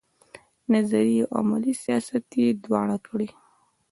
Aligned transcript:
نظري 0.73 1.15
او 1.23 1.27
عملي 1.39 1.73
سیاست 1.83 2.25
یې 2.41 2.47
دواړه 2.65 2.97
کړي. 3.07 3.29